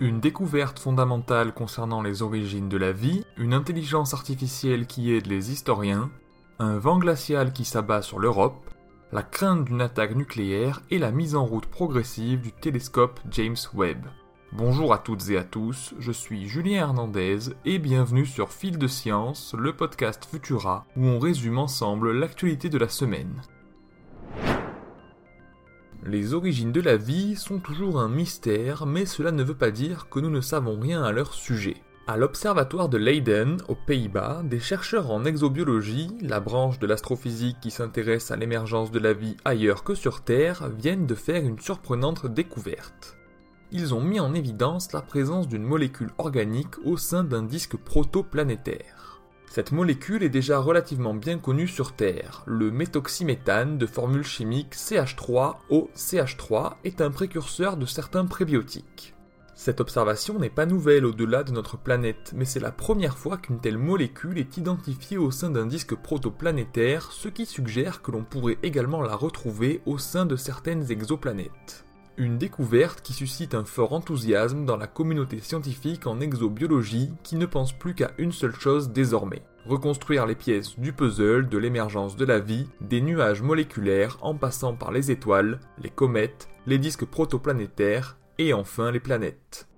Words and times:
Une 0.00 0.20
découverte 0.20 0.78
fondamentale 0.78 1.52
concernant 1.52 2.02
les 2.02 2.22
origines 2.22 2.68
de 2.68 2.76
la 2.76 2.92
vie, 2.92 3.24
une 3.36 3.52
intelligence 3.52 4.14
artificielle 4.14 4.86
qui 4.86 5.12
aide 5.12 5.26
les 5.26 5.50
historiens, 5.50 6.08
un 6.60 6.78
vent 6.78 6.98
glacial 6.98 7.52
qui 7.52 7.64
s'abat 7.64 8.00
sur 8.00 8.20
l'Europe, 8.20 8.70
la 9.10 9.24
crainte 9.24 9.64
d'une 9.64 9.80
attaque 9.80 10.14
nucléaire 10.14 10.82
et 10.92 10.98
la 10.98 11.10
mise 11.10 11.34
en 11.34 11.44
route 11.44 11.66
progressive 11.66 12.40
du 12.40 12.52
télescope 12.52 13.18
James 13.32 13.56
Webb. 13.74 14.06
Bonjour 14.52 14.92
à 14.92 14.98
toutes 14.98 15.30
et 15.30 15.36
à 15.36 15.42
tous, 15.42 15.94
je 15.98 16.12
suis 16.12 16.46
Julien 16.46 16.82
Hernandez 16.82 17.50
et 17.64 17.80
bienvenue 17.80 18.24
sur 18.24 18.52
Fil 18.52 18.78
de 18.78 18.86
Science, 18.86 19.52
le 19.58 19.72
podcast 19.72 20.28
Futura 20.30 20.86
où 20.96 21.06
on 21.06 21.18
résume 21.18 21.58
ensemble 21.58 22.12
l'actualité 22.12 22.68
de 22.68 22.78
la 22.78 22.88
semaine. 22.88 23.42
Les 26.08 26.32
origines 26.32 26.72
de 26.72 26.80
la 26.80 26.96
vie 26.96 27.36
sont 27.36 27.58
toujours 27.58 28.00
un 28.00 28.08
mystère, 28.08 28.86
mais 28.86 29.04
cela 29.04 29.30
ne 29.30 29.42
veut 29.42 29.52
pas 29.52 29.70
dire 29.70 30.08
que 30.08 30.20
nous 30.20 30.30
ne 30.30 30.40
savons 30.40 30.80
rien 30.80 31.02
à 31.02 31.12
leur 31.12 31.34
sujet. 31.34 31.82
À 32.06 32.16
l'Observatoire 32.16 32.88
de 32.88 32.96
Leiden, 32.96 33.58
aux 33.68 33.74
Pays-Bas, 33.74 34.40
des 34.42 34.58
chercheurs 34.58 35.10
en 35.10 35.26
exobiologie, 35.26 36.08
la 36.22 36.40
branche 36.40 36.78
de 36.78 36.86
l'astrophysique 36.86 37.58
qui 37.60 37.70
s'intéresse 37.70 38.30
à 38.30 38.36
l'émergence 38.36 38.90
de 38.90 38.98
la 38.98 39.12
vie 39.12 39.36
ailleurs 39.44 39.84
que 39.84 39.94
sur 39.94 40.22
Terre, 40.22 40.70
viennent 40.78 41.04
de 41.04 41.14
faire 41.14 41.44
une 41.44 41.60
surprenante 41.60 42.26
découverte. 42.26 43.18
Ils 43.70 43.92
ont 43.92 44.02
mis 44.02 44.18
en 44.18 44.32
évidence 44.32 44.94
la 44.94 45.02
présence 45.02 45.46
d'une 45.46 45.62
molécule 45.62 46.12
organique 46.16 46.78
au 46.86 46.96
sein 46.96 47.22
d'un 47.22 47.42
disque 47.42 47.76
protoplanétaire. 47.76 49.17
Cette 49.50 49.72
molécule 49.72 50.22
est 50.22 50.28
déjà 50.28 50.58
relativement 50.58 51.14
bien 51.14 51.38
connue 51.38 51.68
sur 51.68 51.92
Terre. 51.92 52.42
Le 52.46 52.70
méthoxyméthane 52.70 53.78
de 53.78 53.86
formule 53.86 54.24
chimique 54.24 54.74
CH3OCH3 54.74 56.74
est 56.84 57.00
un 57.00 57.10
précurseur 57.10 57.78
de 57.78 57.86
certains 57.86 58.26
prébiotiques. 58.26 59.14
Cette 59.54 59.80
observation 59.80 60.38
n'est 60.38 60.50
pas 60.50 60.66
nouvelle 60.66 61.04
au-delà 61.04 61.42
de 61.42 61.50
notre 61.50 61.76
planète, 61.76 62.32
mais 62.36 62.44
c'est 62.44 62.60
la 62.60 62.70
première 62.70 63.18
fois 63.18 63.38
qu'une 63.38 63.58
telle 63.58 63.78
molécule 63.78 64.38
est 64.38 64.56
identifiée 64.56 65.18
au 65.18 65.32
sein 65.32 65.50
d'un 65.50 65.66
disque 65.66 65.96
protoplanétaire, 65.96 67.10
ce 67.10 67.28
qui 67.28 67.44
suggère 67.44 68.02
que 68.02 68.12
l'on 68.12 68.22
pourrait 68.22 68.58
également 68.62 69.02
la 69.02 69.16
retrouver 69.16 69.82
au 69.86 69.98
sein 69.98 70.26
de 70.26 70.36
certaines 70.36 70.92
exoplanètes. 70.92 71.87
Une 72.20 72.36
découverte 72.36 73.00
qui 73.00 73.12
suscite 73.12 73.54
un 73.54 73.64
fort 73.64 73.92
enthousiasme 73.92 74.64
dans 74.64 74.76
la 74.76 74.88
communauté 74.88 75.38
scientifique 75.38 76.08
en 76.08 76.18
exobiologie 76.18 77.12
qui 77.22 77.36
ne 77.36 77.46
pense 77.46 77.72
plus 77.72 77.94
qu'à 77.94 78.10
une 78.18 78.32
seule 78.32 78.56
chose 78.56 78.90
désormais. 78.90 79.44
Reconstruire 79.66 80.26
les 80.26 80.34
pièces 80.34 80.76
du 80.80 80.92
puzzle 80.92 81.48
de 81.48 81.58
l'émergence 81.58 82.16
de 82.16 82.24
la 82.24 82.40
vie, 82.40 82.66
des 82.80 83.02
nuages 83.02 83.40
moléculaires 83.40 84.18
en 84.20 84.34
passant 84.34 84.74
par 84.74 84.90
les 84.90 85.12
étoiles, 85.12 85.60
les 85.80 85.90
comètes, 85.90 86.48
les 86.66 86.78
disques 86.78 87.04
protoplanétaires 87.04 88.16
et 88.38 88.52
enfin 88.52 88.90
les 88.90 88.98
planètes. 88.98 89.68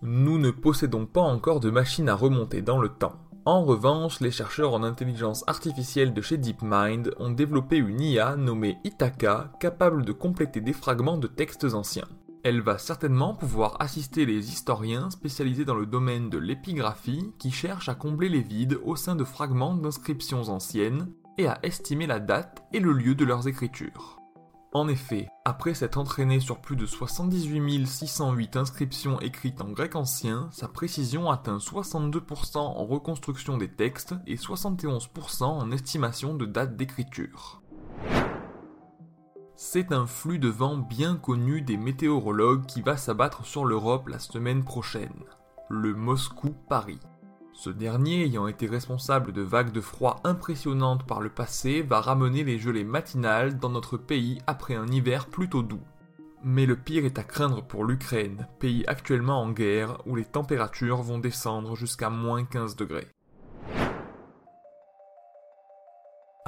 Nous 0.00 0.38
ne 0.38 0.50
possédons 0.50 1.04
pas 1.04 1.20
encore 1.20 1.60
de 1.60 1.68
machine 1.68 2.08
à 2.08 2.14
remonter 2.14 2.62
dans 2.62 2.78
le 2.78 2.88
temps. 2.88 3.25
En 3.46 3.64
revanche, 3.64 4.18
les 4.18 4.32
chercheurs 4.32 4.74
en 4.74 4.82
intelligence 4.82 5.44
artificielle 5.46 6.12
de 6.12 6.20
chez 6.20 6.36
DeepMind 6.36 7.14
ont 7.20 7.30
développé 7.30 7.76
une 7.76 8.00
IA 8.00 8.34
nommée 8.34 8.78
Itaka 8.82 9.52
capable 9.60 10.04
de 10.04 10.10
compléter 10.10 10.60
des 10.60 10.72
fragments 10.72 11.16
de 11.16 11.28
textes 11.28 11.72
anciens. 11.72 12.08
Elle 12.42 12.60
va 12.60 12.76
certainement 12.76 13.34
pouvoir 13.34 13.76
assister 13.80 14.26
les 14.26 14.50
historiens 14.52 15.10
spécialisés 15.10 15.64
dans 15.64 15.76
le 15.76 15.86
domaine 15.86 16.28
de 16.28 16.38
l'épigraphie 16.38 17.32
qui 17.38 17.52
cherchent 17.52 17.88
à 17.88 17.94
combler 17.94 18.28
les 18.28 18.42
vides 18.42 18.80
au 18.84 18.96
sein 18.96 19.14
de 19.14 19.22
fragments 19.22 19.76
d'inscriptions 19.76 20.48
anciennes 20.48 21.06
et 21.38 21.46
à 21.46 21.60
estimer 21.62 22.08
la 22.08 22.18
date 22.18 22.64
et 22.72 22.80
le 22.80 22.92
lieu 22.92 23.14
de 23.14 23.24
leurs 23.24 23.46
écritures. 23.46 24.18
En 24.76 24.88
effet, 24.88 25.30
après 25.46 25.72
s'être 25.72 25.96
entraîné 25.96 26.38
sur 26.38 26.60
plus 26.60 26.76
de 26.76 26.84
78 26.84 27.86
608 27.86 28.56
inscriptions 28.58 29.18
écrites 29.20 29.62
en 29.62 29.70
grec 29.70 29.96
ancien, 29.96 30.50
sa 30.52 30.68
précision 30.68 31.30
atteint 31.30 31.56
62% 31.56 32.58
en 32.58 32.84
reconstruction 32.84 33.56
des 33.56 33.70
textes 33.70 34.14
et 34.26 34.36
71% 34.36 35.44
en 35.44 35.70
estimation 35.70 36.34
de 36.34 36.44
date 36.44 36.76
d'écriture. 36.76 37.62
C'est 39.54 39.92
un 39.92 40.06
flux 40.06 40.38
de 40.38 40.48
vent 40.48 40.76
bien 40.76 41.16
connu 41.16 41.62
des 41.62 41.78
météorologues 41.78 42.66
qui 42.66 42.82
va 42.82 42.98
s'abattre 42.98 43.46
sur 43.46 43.64
l'Europe 43.64 44.08
la 44.08 44.18
semaine 44.18 44.62
prochaine, 44.62 45.24
le 45.70 45.94
Moscou-Paris. 45.94 47.00
Ce 47.58 47.70
dernier, 47.70 48.24
ayant 48.24 48.48
été 48.48 48.66
responsable 48.66 49.32
de 49.32 49.40
vagues 49.40 49.72
de 49.72 49.80
froid 49.80 50.20
impressionnantes 50.24 51.06
par 51.06 51.22
le 51.22 51.30
passé, 51.30 51.80
va 51.80 52.02
ramener 52.02 52.44
les 52.44 52.58
gelées 52.58 52.84
matinales 52.84 53.58
dans 53.58 53.70
notre 53.70 53.96
pays 53.96 54.42
après 54.46 54.74
un 54.74 54.86
hiver 54.86 55.24
plutôt 55.24 55.62
doux. 55.62 55.80
Mais 56.44 56.66
le 56.66 56.76
pire 56.76 57.06
est 57.06 57.18
à 57.18 57.24
craindre 57.24 57.62
pour 57.62 57.86
l'Ukraine, 57.86 58.46
pays 58.60 58.84
actuellement 58.86 59.40
en 59.40 59.50
guerre 59.50 59.96
où 60.04 60.16
les 60.16 60.26
températures 60.26 61.00
vont 61.00 61.18
descendre 61.18 61.76
jusqu'à 61.76 62.10
moins 62.10 62.44
15 62.44 62.76
degrés. 62.76 63.08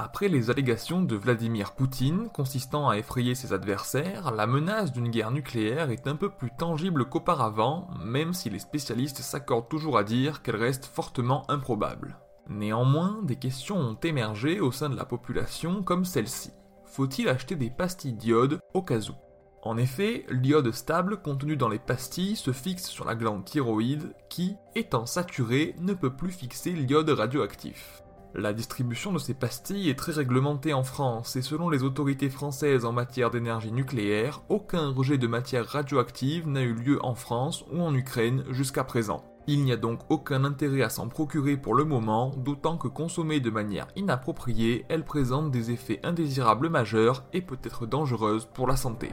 Après 0.01 0.29
les 0.29 0.49
allégations 0.49 1.01
de 1.01 1.17
Vladimir 1.17 1.73
Poutine 1.73 2.29
consistant 2.29 2.87
à 2.87 2.97
effrayer 2.97 3.35
ses 3.35 3.51
adversaires, 3.51 4.31
la 4.31 4.47
menace 4.47 4.93
d'une 4.93 5.09
guerre 5.09 5.31
nucléaire 5.31 5.89
est 5.89 6.07
un 6.07 6.15
peu 6.15 6.29
plus 6.29 6.51
tangible 6.57 7.03
qu'auparavant, 7.03 7.89
même 8.01 8.33
si 8.33 8.49
les 8.49 8.59
spécialistes 8.59 9.17
s'accordent 9.17 9.67
toujours 9.67 9.97
à 9.97 10.05
dire 10.05 10.41
qu'elle 10.41 10.55
reste 10.55 10.85
fortement 10.85 11.43
improbable. 11.51 12.17
Néanmoins, 12.47 13.19
des 13.23 13.35
questions 13.35 13.75
ont 13.75 13.97
émergé 14.01 14.61
au 14.61 14.71
sein 14.71 14.89
de 14.89 14.95
la 14.95 15.03
population 15.03 15.83
comme 15.83 16.05
celle-ci. 16.05 16.51
Faut-il 16.85 17.27
acheter 17.27 17.57
des 17.57 17.69
pastilles 17.69 18.13
d'iode 18.13 18.61
au 18.73 18.81
cas 18.81 19.01
où? 19.09 19.15
En 19.63 19.75
effet, 19.75 20.25
l'iode 20.29 20.71
stable 20.71 21.21
contenu 21.21 21.57
dans 21.57 21.67
les 21.67 21.77
pastilles 21.77 22.37
se 22.37 22.53
fixe 22.53 22.87
sur 22.87 23.03
la 23.03 23.15
glande 23.15 23.43
thyroïde 23.43 24.13
qui, 24.29 24.55
étant 24.75 25.05
saturée, 25.05 25.75
ne 25.77 25.93
peut 25.93 26.15
plus 26.15 26.31
fixer 26.31 26.71
l'iode 26.71 27.09
radioactif. 27.09 28.01
La 28.35 28.53
distribution 28.53 29.11
de 29.11 29.17
ces 29.17 29.33
pastilles 29.33 29.89
est 29.89 29.97
très 29.97 30.11
réglementée 30.11 30.73
en 30.73 30.83
France 30.83 31.35
et 31.35 31.41
selon 31.41 31.69
les 31.69 31.81
autorités 31.81 32.29
françaises 32.29 32.85
en 32.85 32.91
matière 32.91 33.31
d'énergie 33.31 33.71
nucléaire, 33.71 34.41
aucun 34.49 34.89
rejet 34.89 35.17
de 35.17 35.25
matière 35.25 35.65
radioactive 35.65 36.47
n'a 36.47 36.61
eu 36.61 36.73
lieu 36.73 37.03
en 37.03 37.15
France 37.15 37.65
ou 37.71 37.81
en 37.81 37.93
Ukraine 37.95 38.43
jusqu'à 38.51 38.83
présent. 38.83 39.23
Il 39.47 39.63
n'y 39.63 39.71
a 39.71 39.77
donc 39.77 40.01
aucun 40.09 40.43
intérêt 40.43 40.83
à 40.83 40.89
s'en 40.89 41.07
procurer 41.07 41.57
pour 41.57 41.73
le 41.73 41.85
moment, 41.85 42.31
d'autant 42.37 42.77
que 42.77 42.87
consommée 42.87 43.39
de 43.39 43.49
manière 43.49 43.87
inappropriée, 43.95 44.85
elle 44.89 45.03
présente 45.03 45.49
des 45.49 45.71
effets 45.71 45.99
indésirables 46.03 46.69
majeurs 46.69 47.23
et 47.33 47.41
peut 47.41 47.57
être 47.63 47.87
dangereuse 47.87 48.47
pour 48.53 48.67
la 48.67 48.75
santé. 48.75 49.09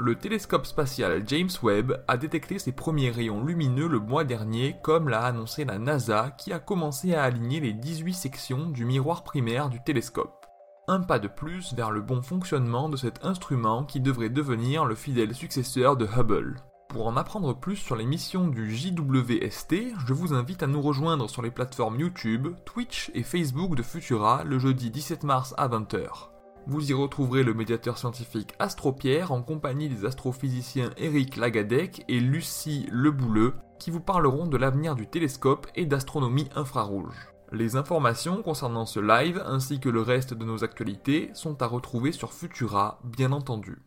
Le 0.00 0.14
télescope 0.14 0.64
spatial 0.64 1.24
James 1.26 1.50
Webb 1.60 2.04
a 2.06 2.16
détecté 2.16 2.60
ses 2.60 2.70
premiers 2.70 3.10
rayons 3.10 3.42
lumineux 3.42 3.88
le 3.88 3.98
mois 3.98 4.22
dernier, 4.22 4.76
comme 4.80 5.08
l'a 5.08 5.24
annoncé 5.24 5.64
la 5.64 5.80
NASA 5.80 6.30
qui 6.38 6.52
a 6.52 6.60
commencé 6.60 7.16
à 7.16 7.24
aligner 7.24 7.58
les 7.58 7.72
18 7.72 8.14
sections 8.14 8.70
du 8.70 8.84
miroir 8.84 9.24
primaire 9.24 9.68
du 9.68 9.82
télescope. 9.82 10.46
Un 10.86 11.00
pas 11.00 11.18
de 11.18 11.26
plus 11.26 11.74
vers 11.74 11.90
le 11.90 12.00
bon 12.00 12.22
fonctionnement 12.22 12.88
de 12.88 12.96
cet 12.96 13.24
instrument 13.24 13.82
qui 13.82 13.98
devrait 13.98 14.28
devenir 14.28 14.84
le 14.84 14.94
fidèle 14.94 15.34
successeur 15.34 15.96
de 15.96 16.06
Hubble. 16.06 16.62
Pour 16.88 17.08
en 17.08 17.16
apprendre 17.16 17.58
plus 17.58 17.76
sur 17.76 17.96
les 17.96 18.06
missions 18.06 18.46
du 18.46 18.72
JWST, 18.72 19.96
je 20.06 20.12
vous 20.12 20.32
invite 20.32 20.62
à 20.62 20.68
nous 20.68 20.80
rejoindre 20.80 21.28
sur 21.28 21.42
les 21.42 21.50
plateformes 21.50 21.98
YouTube, 21.98 22.54
Twitch 22.64 23.10
et 23.14 23.24
Facebook 23.24 23.74
de 23.74 23.82
Futura 23.82 24.44
le 24.44 24.60
jeudi 24.60 24.90
17 24.92 25.24
mars 25.24 25.54
à 25.58 25.66
20h. 25.66 26.37
Vous 26.70 26.90
y 26.90 26.92
retrouverez 26.92 27.44
le 27.44 27.54
médiateur 27.54 27.96
scientifique 27.96 28.52
Astropierre 28.58 29.32
en 29.32 29.40
compagnie 29.40 29.88
des 29.88 30.04
astrophysiciens 30.04 30.90
Eric 30.98 31.36
Lagadec 31.36 32.04
et 32.08 32.20
Lucie 32.20 32.86
Lebouleux 32.92 33.54
qui 33.78 33.90
vous 33.90 34.00
parleront 34.00 34.46
de 34.46 34.58
l'avenir 34.58 34.94
du 34.94 35.06
télescope 35.06 35.66
et 35.76 35.86
d'astronomie 35.86 36.50
infrarouge. 36.54 37.16
Les 37.52 37.76
informations 37.76 38.42
concernant 38.42 38.84
ce 38.84 39.00
live 39.00 39.42
ainsi 39.46 39.80
que 39.80 39.88
le 39.88 40.02
reste 40.02 40.34
de 40.34 40.44
nos 40.44 40.62
actualités 40.62 41.30
sont 41.32 41.62
à 41.62 41.66
retrouver 41.66 42.12
sur 42.12 42.34
Futura, 42.34 43.00
bien 43.02 43.32
entendu. 43.32 43.78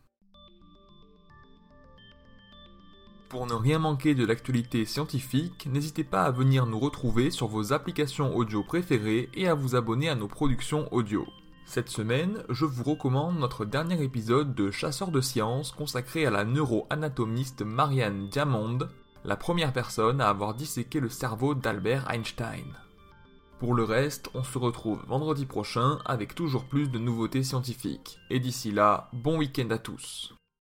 Pour 3.29 3.45
ne 3.45 3.53
rien 3.53 3.77
manquer 3.77 4.15
de 4.15 4.25
l'actualité 4.25 4.85
scientifique, 4.85 5.69
n'hésitez 5.71 6.03
pas 6.03 6.23
à 6.23 6.31
venir 6.31 6.65
nous 6.65 6.79
retrouver 6.79 7.29
sur 7.29 7.45
vos 7.45 7.73
applications 7.73 8.35
audio 8.35 8.63
préférées 8.63 9.29
et 9.35 9.47
à 9.47 9.53
vous 9.53 9.75
abonner 9.75 10.09
à 10.09 10.15
nos 10.15 10.27
productions 10.27 10.91
audio. 10.91 11.27
Cette 11.65 11.89
semaine, 11.89 12.43
je 12.49 12.65
vous 12.65 12.83
recommande 12.83 13.39
notre 13.39 13.65
dernier 13.65 14.03
épisode 14.03 14.53
de 14.55 14.71
Chasseurs 14.71 15.11
de 15.11 15.21
sciences 15.21 15.71
consacré 15.71 16.25
à 16.25 16.29
la 16.29 16.43
neuroanatomiste 16.43 17.61
Marianne 17.61 18.27
Diamond, 18.29 18.79
la 19.23 19.37
première 19.37 19.71
personne 19.71 20.19
à 20.19 20.29
avoir 20.29 20.53
disséqué 20.53 20.99
le 20.99 21.09
cerveau 21.09 21.55
d'Albert 21.55 22.09
Einstein. 22.11 22.65
Pour 23.59 23.75
le 23.75 23.83
reste, 23.83 24.29
on 24.33 24.43
se 24.43 24.57
retrouve 24.57 25.05
vendredi 25.07 25.45
prochain 25.45 25.99
avec 26.05 26.33
toujours 26.33 26.65
plus 26.65 26.89
de 26.89 26.97
nouveautés 26.97 27.43
scientifiques. 27.43 28.17
Et 28.31 28.39
d'ici 28.39 28.71
là, 28.71 29.09
bon 29.13 29.37
week-end 29.37 29.69
à 29.69 29.77
tous. 29.77 30.33